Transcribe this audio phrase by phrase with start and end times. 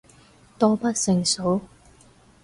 [0.57, 1.61] 多不勝數